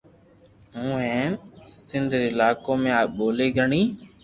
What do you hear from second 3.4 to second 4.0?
گھڻي